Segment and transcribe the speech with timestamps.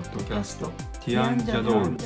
[0.00, 0.70] ポッドキャスト。
[1.04, 1.96] ティアンジャドール。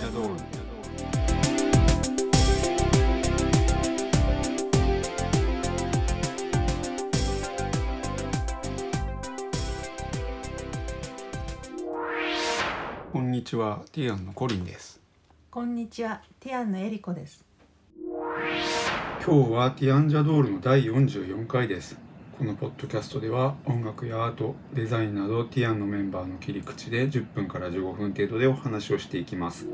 [13.13, 13.85] こんにちは。
[13.93, 15.01] ティアンのコリンです。
[15.53, 17.45] こんにちは、ティアンのエリコです。
[19.25, 21.97] 今日はティアンジャドールの第44回です
[22.37, 29.67] このポッドキャストでは音楽やアートデザインなどティアンのメンバーの切り口で10分から15分程度でお話をしていきます。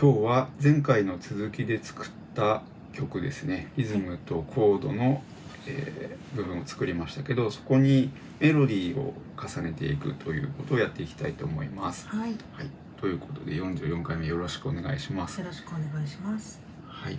[0.00, 2.62] 今日は前回の続きで作った
[2.92, 3.72] 曲ですね。
[3.76, 5.22] リズムとコードの、
[5.66, 8.10] えー部分を作りましたけどそこに
[8.40, 12.08] メロディーを重ねていくということをやっていきたいと思います。
[12.08, 12.66] はい、よはい。
[13.00, 15.42] ということで44回目よろしくお願いします。
[15.42, 16.60] ろしくお願いします。
[16.86, 17.18] はい。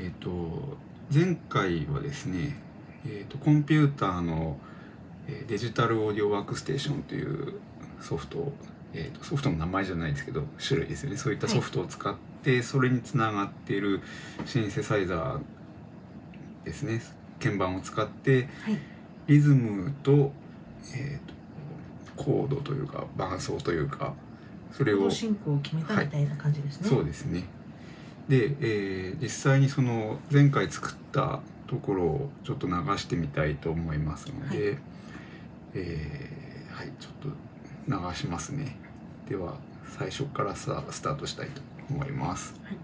[0.00, 0.30] えっ、と
[1.12, 2.56] 前回はですね、
[3.06, 4.58] えー、とコンピューターの、
[5.28, 7.54] えーデジタルオーディオワークステーションという
[8.00, 8.52] ソフトを、
[8.94, 14.00] えー、とソフトの名前じゃないですけど種類ですよねそういったソフトを使って、それにつながっている
[14.46, 17.00] シンセサイザーですね
[17.42, 18.78] 鍵盤を使ってはい、
[19.26, 20.32] リズムと,、
[20.94, 24.14] えー、とコードというか伴奏というか
[24.72, 26.88] それを進行を決めたみたいな感じですね。
[26.88, 27.44] そうですね。
[28.28, 31.40] で、えー実際にその前回作った
[31.70, 34.78] ところをちょっと流してみたいと思いますので、は
[35.74, 38.76] えーはい、ちょっと流しますね。
[39.28, 39.54] では
[39.96, 42.60] 最初からさスタートしたいと思います。
[42.64, 42.76] はい、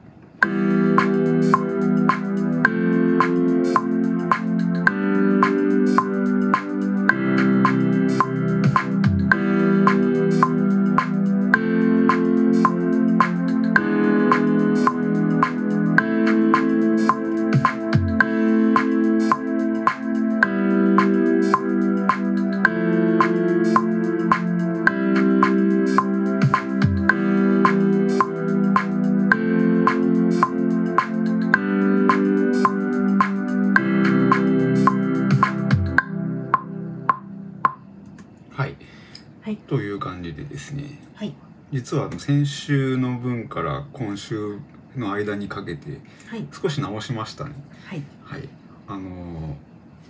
[42.16, 44.58] の先週の分から今週
[44.96, 47.52] の間にかけてはい、少し直しましたね。
[47.84, 48.48] はい、はい、
[48.88, 49.56] あの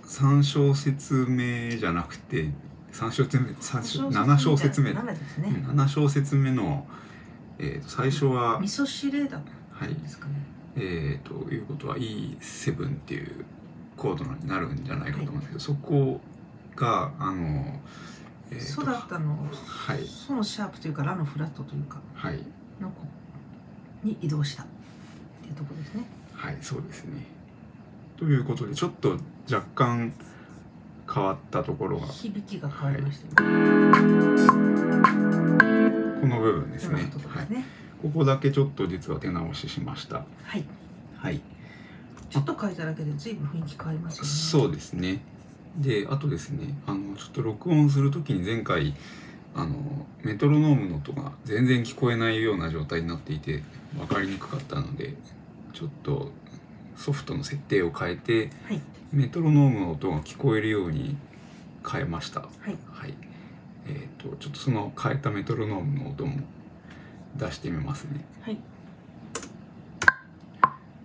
[0.05, 2.49] 3小節目じゃなくて
[2.93, 5.49] 3小節目三小7小節目七ですね。
[5.67, 6.87] 7小節目の、
[7.59, 9.41] えー、と最初は味噌汁だ
[9.71, 10.33] はいですかね。
[10.77, 13.45] えー、ということは E7 っていう
[13.97, 16.21] コードになるんじゃないかと思うんですけど、そこ
[16.75, 17.79] があの、
[18.51, 22.39] えーとソだったのを、はいソのシャープというかラのフラットというかはい
[22.79, 23.05] のこ
[24.03, 24.65] に移動したっ
[25.41, 26.05] ていうところですね。
[26.33, 27.25] はいそうですね。
[28.17, 29.17] ということでちょっと
[29.51, 30.13] 若干
[31.11, 34.47] 変わったところが響きが変わりましたよね。
[36.21, 37.09] この部分ですねラの。
[37.09, 37.47] ところはい。
[38.01, 40.25] ここだけちょっと実は手直ししました。
[40.43, 40.63] はい、
[41.17, 41.41] はい。
[42.29, 44.29] ちょっと変えただけで随分雰囲気変わりますよね。
[44.29, 45.21] そうですね。
[45.75, 48.93] で、あとですね、あのちょっと録音するときに前回
[49.55, 49.75] あの
[50.23, 53.63] メトロノームの音が全然聞こえないような状態になっていて
[53.97, 55.15] 分かりにくかったので、
[55.73, 56.31] ちょっと
[56.95, 61.15] ソフトの設定を変えてはい、メトロノームの音が聞こえるように
[61.89, 62.41] 変えました。
[62.41, 63.13] はい、はい。
[63.87, 66.39] えっ、とちょっとその変えたメトロノームの音も
[67.35, 68.25] 出してみますね。
[68.41, 68.57] はい、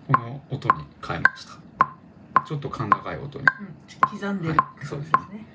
[0.09, 0.75] この音に
[1.07, 1.59] 変えました。
[2.53, 3.45] ちょっと甲高い音に。
[3.45, 5.47] うん、刻んでるはいそうですね。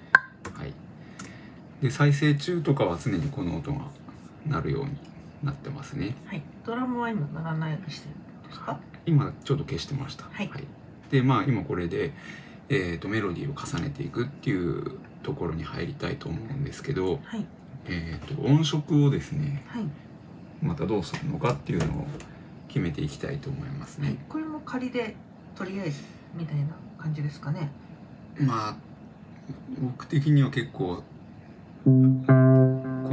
[0.52, 0.74] はい。
[1.82, 3.82] で再生中とかは常にこの音が
[4.48, 4.98] 鳴るように
[5.44, 6.16] なってますね。
[6.26, 8.80] はい、ドラムは今ならないようにしてるんですか？
[9.06, 10.26] 今ちょっと消してました。
[10.32, 10.50] はい
[11.12, 12.14] でまあ今これで、
[12.70, 17.46] えー、とメロディーを重ねていくっていうところに入りたいと思うんですけど、はい、
[17.86, 19.84] えー、と音色をですねはい、
[20.64, 22.08] またどうするのかっていうのを
[22.68, 24.08] 決めていきたいと思いますね。
[24.08, 25.16] はい、これも仮で
[25.56, 26.02] とりあえず
[26.36, 26.66] みたいな
[26.98, 27.70] 感じですかね。
[28.40, 28.76] まあ
[29.82, 31.04] 僕的には結構
[31.86, 32.24] こん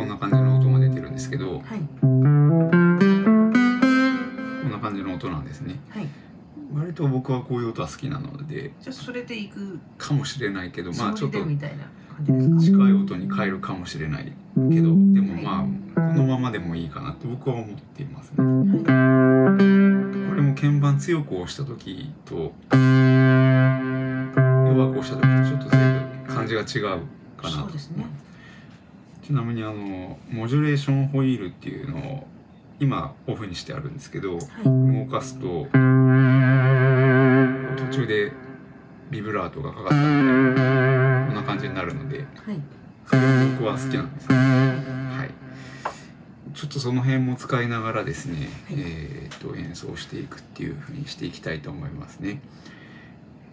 [0.09, 2.31] な感じの音が出てるんですけどはい、こん
[4.71, 5.79] な感じの音なんですね。
[5.91, 6.09] はい、
[6.75, 11.39] 割と僕はこういう音は好きなのでじゃあそれでいくかもしれないけどまあつちょっと。
[12.61, 14.31] 近い音に変えるかもしれないけ
[14.61, 14.81] どで
[15.21, 15.65] もまあ
[15.95, 18.37] このままでもいいかなって僕は思っていますね。
[18.39, 19.57] は
[20.29, 22.53] これも鍵盤強く押した時と
[24.75, 26.65] 弱く押した時とちょっと随分感じが違
[26.97, 27.01] う
[27.41, 28.07] かい、なとそうですね。
[29.23, 32.27] ちなみにあのモジュレーションホイールっていうのを
[32.81, 34.41] 今オフにしてあるんですけどはい、
[35.05, 35.67] 動かすと
[37.77, 38.33] 途中で
[39.11, 42.61] ビブラートがかかったみたいなこんな感じになるのではい、
[43.59, 44.37] 僕は好きなんですね。
[44.37, 45.31] はい。
[46.55, 52.41] ちょっとその辺も使いながらですね、はいえー、と演奏していくっていう風にしていきたいと思いますね。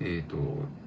[0.04, 0.36] えー、と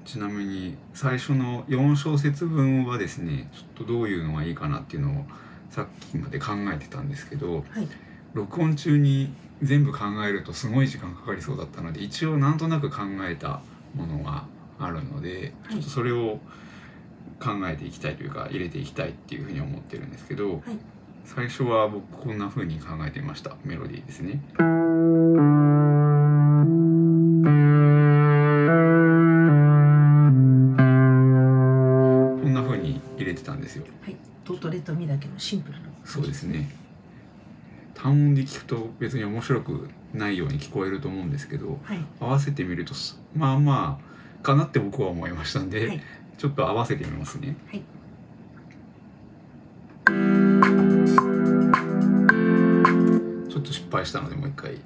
[0.03, 5.25] ちなみに最初の4小節分はですねちょっとどういうのがいいかなっていうのを
[5.69, 7.87] さっきまで考えてたんですけどはい。
[8.33, 9.33] 録音中に
[9.63, 13.61] 全部考えるとすごい時間かかりそうだったので一応なんとなく考えた
[13.95, 14.45] ものが
[14.77, 15.75] あるのではい。
[15.75, 16.39] ちょっとそれを
[17.39, 20.61] 考えていきたいというか入れていきたいっていうふうに思ってるんですけど、はい。
[21.23, 23.55] 最初は僕こんな風に考えてみました。
[23.63, 25.74] メロディーですね。
[33.25, 33.85] 入れてたんですよ。
[34.01, 36.69] はいドとレとミだけのシンプルなそうですね。
[37.95, 46.01] 単音で聞くと別に面白くないように聞こえると思うんですけどはい合わせてみるとすまあまあかなって僕は思いましたんで、はい
[46.37, 47.55] ちょっと合わせてみますね。
[47.67, 47.81] はい
[53.49, 54.77] ちょっと失敗したのでもう一回。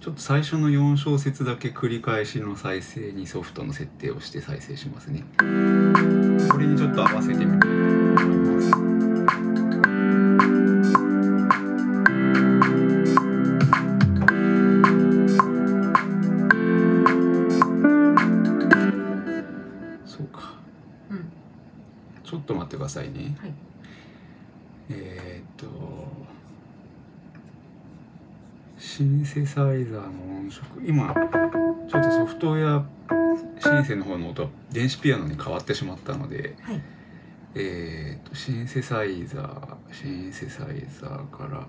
[0.00, 5.24] ちょっと最初の4小節だけ繰り返しの再生にソフトの設定をして再生しますね。
[5.38, 5.44] こ
[6.56, 8.70] れにちょっと合わせてみたいと思います。
[20.06, 20.54] そうか。
[21.10, 21.32] うん
[22.22, 23.36] ちょっと待ってくださいね。
[23.40, 23.52] はい
[24.90, 25.68] えーっと
[28.98, 30.64] シンセサイザーの音色。
[30.84, 31.14] 今
[31.88, 32.84] ちょっとソフトウェア
[33.60, 36.82] シンセの方の音は電子ピアノに変わってしまったのではい。
[37.54, 41.64] えーっとシンセサイザーシンセサイザーから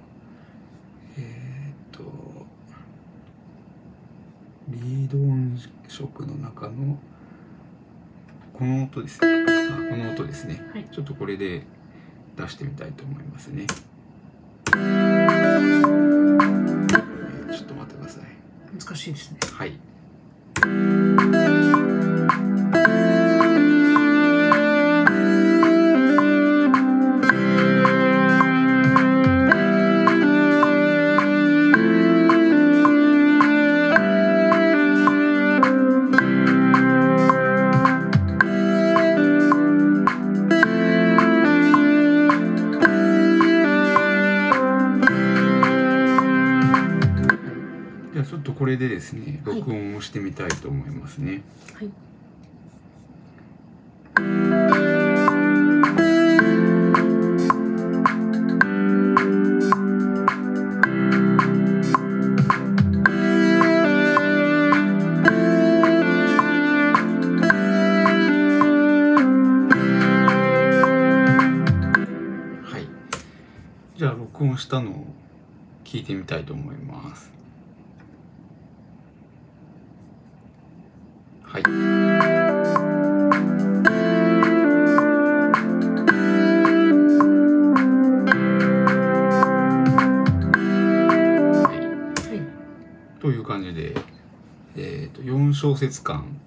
[1.20, 2.02] えーっと
[4.70, 5.56] リード音
[5.88, 6.98] 色の中の
[8.54, 9.28] この音ですね。
[9.46, 10.88] あこの音ですね、はい。
[10.92, 11.62] ちょっとこれで
[12.36, 13.68] 出してみたいと思いますね、
[18.78, 19.40] 難しいですね。
[19.54, 19.80] はい。
[74.00, 75.06] じゃあ録音したのを
[75.84, 77.30] 聞いてみたいと思います。
[93.20, 93.96] という感じで、
[94.76, 96.40] えー、と4小節間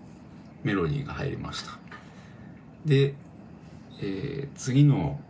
[0.63, 1.79] メロディーが入りました。
[2.85, 3.15] で、
[4.01, 5.21] えー次の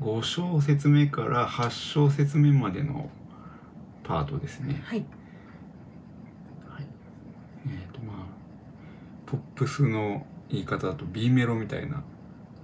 [0.00, 3.10] 5小節目から8小節目までの
[4.04, 5.04] パートですね、はい。
[6.68, 6.86] はい、
[7.66, 8.16] えっ、とまあ
[9.26, 12.02] ポップスの言い方だと B メロみたいな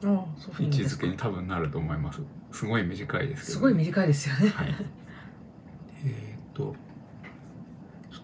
[0.02, 2.20] 位置づけに多分なると思います。
[2.52, 3.52] すごい短いですけど。
[3.54, 4.48] すごい短いですよね。
[4.50, 4.74] はい。
[6.06, 6.74] えーっと、ちょっ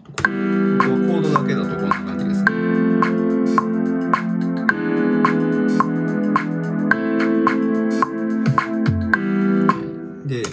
[0.05, 2.51] コードだけだとこんな感じですね。
[2.51, 2.57] は
[10.27, 10.43] いで、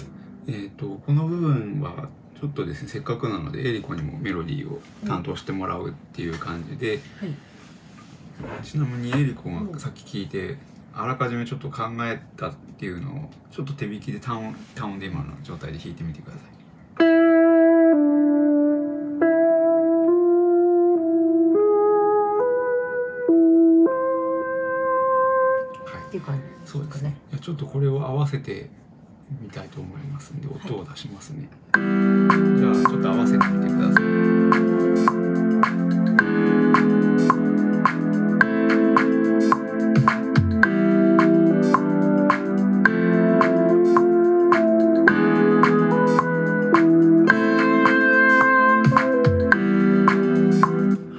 [0.48, 2.08] えーっと、この部分は
[2.40, 7.34] ちょっとですね、せっかくなので、エリコにもメロディーを担当してもらうっていう感じで、はい
[8.62, 10.58] ちなみにエリコがさっき聞いて、
[10.94, 16.57] あらかじめちょっと考えたっていうのをちょっと手弾きで単音単音で今の状態で弾いてみてください。
[27.48, 28.68] ちょっとこれを合わせて
[29.40, 31.48] みたいと思いますんで音を出しますね。
[31.72, 34.04] じゃあちょっと合わせてみてください。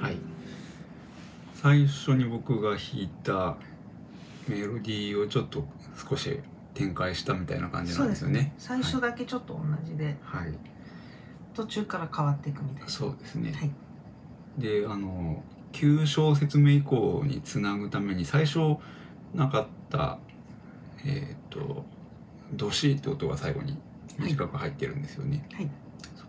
[0.00, 0.16] はい。
[1.56, 3.56] 最初に僕が弾いた
[4.50, 5.64] メロディーをちょっと
[6.08, 6.40] 少し
[6.74, 8.40] 展開したみたいな感じそうんですよね。
[8.40, 8.54] ね。
[8.58, 10.54] 最初だけちょっと同じで、はい、
[11.54, 12.88] 途中から変わっていくみたいな。
[12.88, 13.70] そうですね、はい。
[14.58, 15.42] であの
[15.72, 18.76] 9小節目以降につなぐために最初
[19.34, 20.18] なかった
[21.04, 21.84] えっ、と
[22.52, 23.78] 「どし」って音が最後に
[24.18, 25.64] 短く入ってるんですよね、はい。
[25.64, 25.70] そ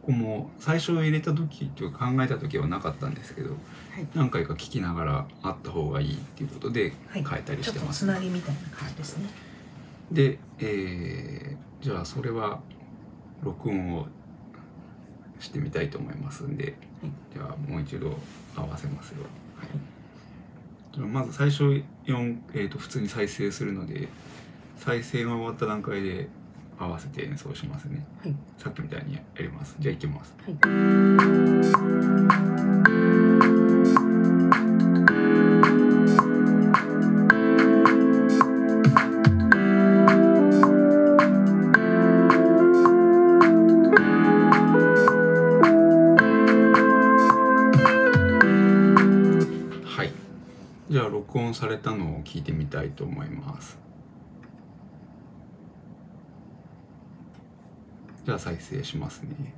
[0.05, 3.55] こも最初入れた時というか考えた時はなかったんですけどは
[3.99, 4.07] い。
[4.15, 7.23] 何回か聞きながらあった方がいいっていうことではい。
[7.23, 9.29] 変えたりちょってとつします、なぎみたいな感じですね。
[10.11, 12.61] で、えーじゃあそれは
[13.41, 14.05] 録音を
[15.39, 17.11] してみたいと思いますんで、はい。
[17.33, 18.15] じゃあもう一度
[18.55, 19.23] 合わせますよ、
[19.57, 20.99] はい。
[21.07, 21.63] まず最初
[22.05, 24.09] 4、えー、と普通に再生するので
[24.77, 26.27] 再生が終わった段階で
[26.81, 28.03] 合わせて演奏しますね。
[28.23, 28.35] はい。
[28.57, 29.75] さっきみたいにやります。
[29.79, 30.33] じゃあいきます。
[30.43, 30.55] はい。
[49.85, 50.11] はい。
[50.89, 53.77] じゃあ録音されたのを聞いてみたいと思います
[58.23, 59.53] じゃあ再生しますね。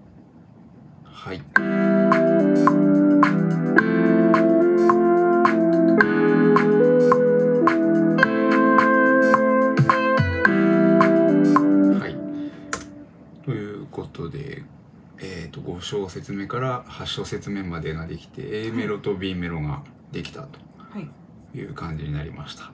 [1.04, 1.42] はい。
[12.00, 13.46] はい。
[13.46, 14.64] ということで
[15.20, 20.60] えー、と5小節目から8小節目までができて A メロと B メロができたと。
[20.78, 21.10] はい。
[21.58, 22.72] いう感じになりました。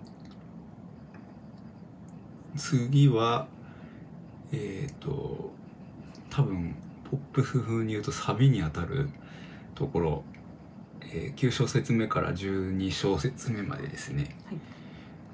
[2.55, 3.47] 次は
[4.51, 5.51] えっ、と
[6.29, 6.75] 多分
[7.09, 9.09] ポップス風に言うとサビにあたる
[9.75, 10.23] ところ、
[11.01, 14.35] えー9小節目から12小節目までですね、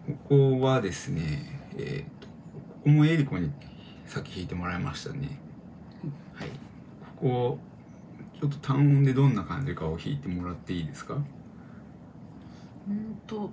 [0.07, 2.33] ここはですねえっ、とこ
[2.85, 3.51] こもエリコに
[4.05, 5.37] さっき弾いてもらいましたね。
[6.33, 6.49] はい。
[7.17, 7.59] ここ
[8.39, 11.15] ちょっと単音でどんな感じかを弾いてもらっていいですか？
[12.87, 13.49] うんと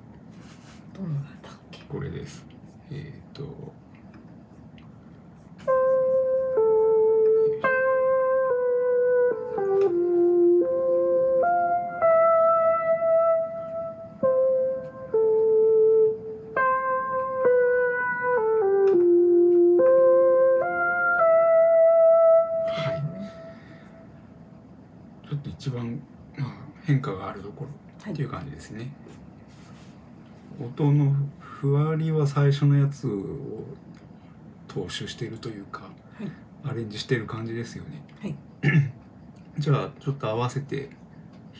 [0.93, 1.83] どんなだっけ？
[1.89, 2.45] これです。
[2.91, 3.73] えっ、と。
[28.63, 28.93] ですね。
[30.61, 33.65] 音のふわりは最初のやつを
[34.69, 35.83] 踏襲しているというか、
[36.19, 36.31] はい
[36.65, 38.05] アレンジしてる感じですよね。
[38.21, 38.37] はい
[39.59, 40.91] じゃあちょっと合わせて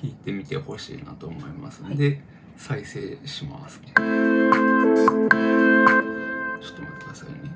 [0.01, 2.23] 弾いてみてほしいなと思いますので、
[2.57, 3.81] 再生します。
[3.81, 7.53] ちょっと待ってくださいね。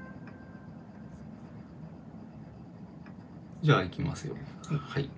[3.63, 4.35] じゃあ行きますよ。
[4.69, 5.09] はいはい。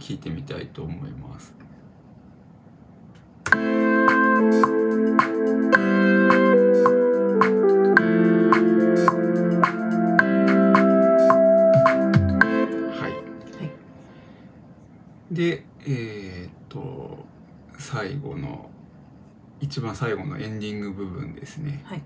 [0.00, 1.54] 聞いてみたいと思います。
[13.00, 13.12] はい。
[13.12, 13.18] は
[13.64, 13.70] い
[15.30, 17.24] で、えーっと
[17.78, 18.70] 最後の
[19.60, 21.82] 一番最後のエンディング部分ですね。
[21.84, 22.02] はい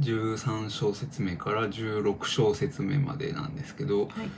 [0.00, 4.30] 13小節目から16小節目までなんですけど、はい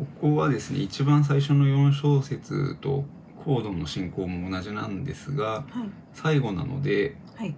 [0.00, 3.04] ここはですね一番最初の4小節と
[3.44, 5.64] コードの進行も同じなんですがはい
[6.12, 7.54] 最後なので、はい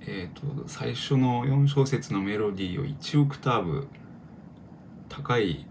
[0.00, 3.88] えー、と最初の4小節のメロディーを1オクターブ
[5.08, 5.66] 高い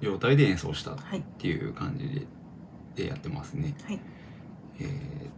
[0.00, 2.26] 状態で演奏したっはいていう感じで
[2.94, 3.74] でやってますね。
[3.84, 4.00] はい
[4.80, 4.88] えっ、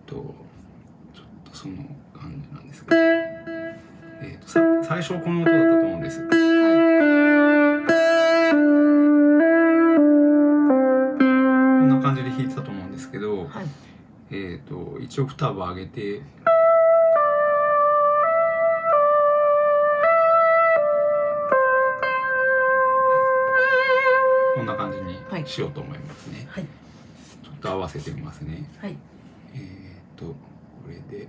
[0.06, 1.76] とちょっとその
[2.12, 6.53] 感じなんですが、えー、とさ最初この音だったと思うんです。
[14.36, 16.20] えっ、と1オクターブ上げて
[24.56, 26.48] こんな感じにしようと思いますね。
[26.50, 28.68] はいちょっと合わせてみますね。
[28.80, 28.96] はい
[29.54, 30.34] えっ、とこ
[30.88, 31.28] れで。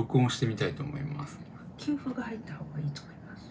[0.00, 1.38] 録音してみたいと思います。
[1.76, 3.50] 給付が入った方がいいと思います、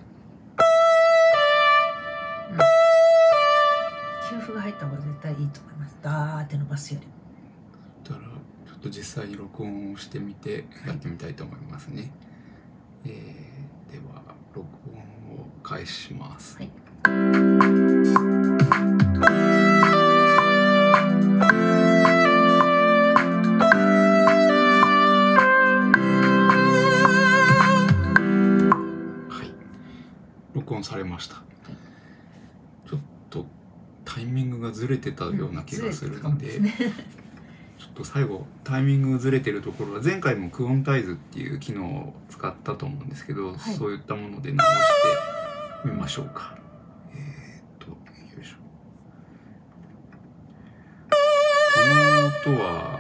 [4.32, 5.98] うん、給付が入った方が絶対いいと思います。
[6.02, 7.08] ダーって伸ばすより。
[8.10, 12.12] だからちょっと実際に録音をしてみてやってみたいと思いますね、
[13.06, 13.50] えー
[13.92, 14.22] では
[14.54, 15.00] 録音
[15.36, 16.70] を開始します、はい
[17.04, 18.29] はい、
[31.00, 31.36] れました。
[32.88, 33.46] ちょっと
[34.06, 36.94] タイミングがずれてたような気がするので、ずれてたかもですね
[37.80, 44.72] ちょっと最後タイミングずれてるところは前回もクオンタイズっていう機能を使ったと思うんですけど、はいそういったもので直し
[45.84, 46.58] てみましょうか。
[47.14, 47.98] えー、っとよ
[48.42, 48.58] いしょ。
[52.44, 53.00] この音は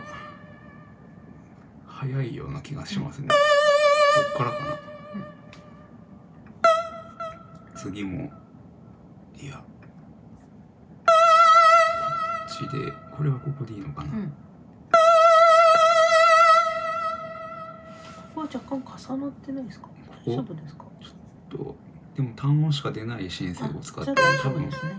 [1.85, 3.27] 早いような気がしますね。
[3.27, 3.33] こ
[4.35, 4.88] っからかな。
[7.81, 8.29] 次も。
[9.41, 9.55] いや。
[9.55, 9.63] こ
[12.45, 12.91] っちで。
[13.15, 14.27] これはここでいいのかな、うん。
[14.27, 14.33] こ
[18.35, 18.83] こは若干
[19.15, 19.87] 重なってないですか？
[20.25, 20.83] 大丈夫ですか？
[21.49, 21.77] と。
[22.17, 24.11] でも単音しか出ないシンセを使って。
[24.43, 24.95] 多分夫ですね。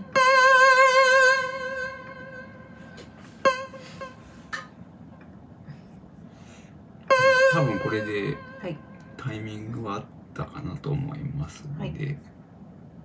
[7.53, 8.77] 多分これではい。
[9.17, 12.17] タイミングはあったかなと思いますので、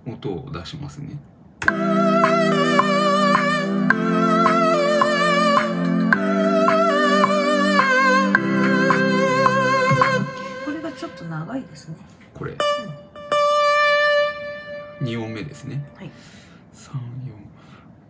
[0.07, 1.19] 音を出しますね。
[1.61, 1.71] こ
[10.71, 11.97] れがちょっと長いですね。
[12.33, 12.57] これ、
[15.01, 15.85] 2音目ですね。
[15.95, 16.11] はい。
[16.73, 16.97] 34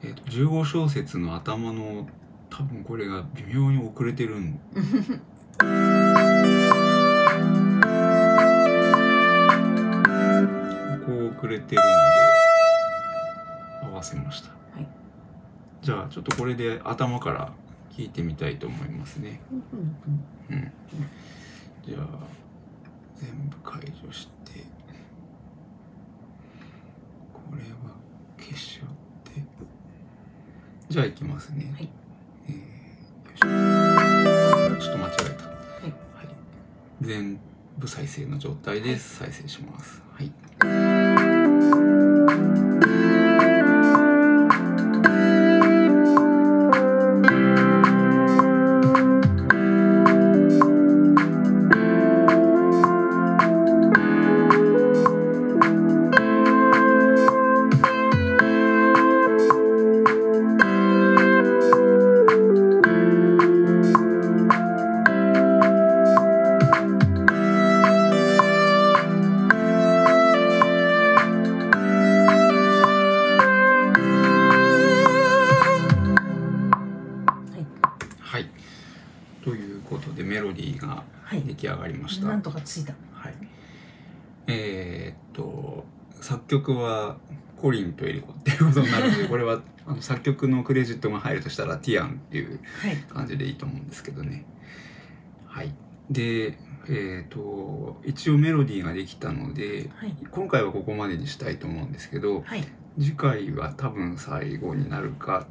[0.03, 2.07] えっ、と15小節の頭の
[2.49, 4.59] 多分これが微妙に遅れてるん
[11.37, 11.87] ここ遅れてるの
[13.83, 14.87] で合わせました、はい。
[15.83, 17.53] じゃあちょっとこれで頭から
[17.91, 19.39] 聞いてみたいと思いますね。
[19.51, 20.71] うんうんうん。
[21.85, 22.07] じゃあ
[23.15, 24.63] 全部解除して
[27.33, 27.95] これは
[28.37, 28.89] 消しちゃっ
[29.33, 29.43] て。
[30.89, 31.71] じゃあいきますね。
[31.75, 31.89] はい。
[32.49, 32.59] えーよ
[33.33, 33.47] いしょ。
[34.81, 35.45] ちょっと間違えた。
[35.45, 35.51] は
[35.83, 35.83] い。
[35.83, 36.27] はい、
[37.01, 37.39] 全
[37.77, 40.01] 部再生の状態で再生します。
[40.13, 40.31] はい。
[41.69, 41.96] は
[81.87, 82.25] りました。
[82.25, 82.39] なはい。
[82.39, 82.93] んとかついた
[84.47, 85.85] えーっと
[86.21, 87.17] 作曲は
[87.57, 94.45] コリンとエリコっていうことになるので、 これはあの作曲のクレジットが入るとしたらティアンっていうはい感じでいいと思うんですけどね。
[95.45, 95.73] はい。
[96.09, 102.63] で、えーっと一応メロディーができたので、はい今回はここまでにしたいと思うんですけど、はい
[102.99, 105.45] 次回は多分最後になるか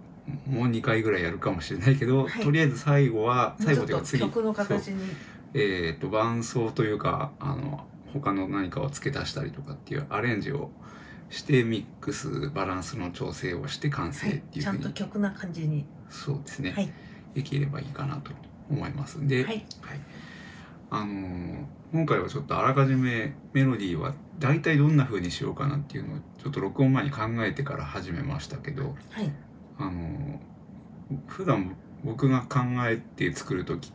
[0.46, 5.04] もう2回ぐらいやるかもしれないけど、はいとりあえず最後は最後というか次曲の形に
[5.54, 10.70] えー、と伴奏というかあの他の何かを付け足したりとかっていうアレンジを
[11.30, 15.84] してミックスバランスの調整をして完成はいちゃっていうふうんに、と曲な感じに。
[16.08, 16.92] そうですね、はい。
[17.34, 18.30] できればいいかなと
[18.70, 19.26] 思います。
[19.26, 19.64] で、はい。
[20.90, 29.32] あのー今回はちょっとあらかじめメロディーは大体どんな風にしようかなっていうのをちょっと録音前に考えてから始めましたけど、はい。
[29.78, 30.38] あのー
[31.28, 33.92] 普段僕が考えて作る時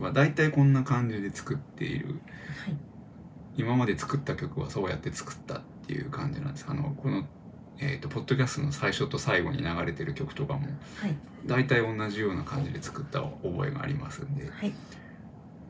[0.00, 2.08] は大体こんな感じで作っている。
[2.08, 2.16] はい。
[3.56, 6.66] 今まで作った曲はそうやって作ったっていう感じなんです。
[6.68, 7.26] あのこの、
[7.78, 10.60] えー、とポッドキャストの最初と最後に流れてる曲とかも
[10.96, 11.16] はい。
[11.46, 14.72] 大体同じような感じで作った覚えがありますんで、はい。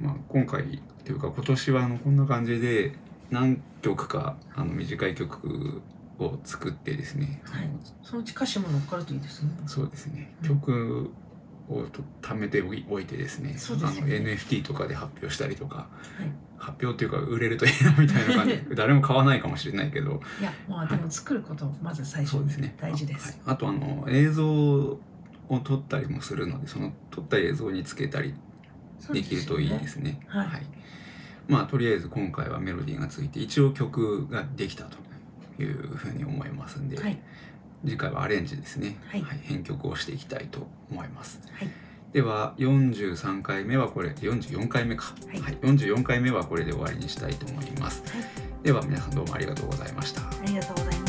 [0.00, 2.94] まあ、今回というか今年はあのこんな感じで
[3.30, 5.82] 何曲かあの短い曲
[6.18, 7.70] を作ってですね、はい。
[8.02, 9.50] そのうち歌詞も乗っかるといいですね。
[9.66, 10.34] そうですね。
[10.42, 10.48] うん。
[10.48, 11.10] 曲
[11.74, 13.52] をと貯めておいてですね。
[13.52, 13.56] ね。
[13.58, 15.84] あの NFT とかで発表したりとか、は
[16.24, 16.52] い。
[16.56, 18.56] 発表っていうか売れるといいなみたいな感じ。
[18.56, 20.20] で 誰も買わないかもしれないけど。
[20.40, 23.40] いやまあでも作ることまず最初そうですね大事です。
[23.44, 25.00] あ,、はい、あとあの映像を
[25.64, 28.34] 撮ったりもするのでその撮った映像につけたり
[29.12, 30.20] できるといいですね。
[30.28, 30.48] はい。
[31.48, 34.98] まあとりあえず今回はメロディーがついて一応曲ができたと
[35.60, 37.20] いうふうに思いますんで、はい
[37.84, 39.24] 次回はアレンジですね、はい。
[39.42, 41.40] 編曲をしていきたいと思います。
[41.52, 41.68] はい。
[42.12, 45.54] では43回目はこれ44回目か、はい。
[45.56, 48.02] 44回目はこれで終わりにしたいと思います。
[48.12, 48.24] はい。
[48.62, 50.20] では皆さんどうもありがとうございました。
[50.20, 51.01] ありがとうございました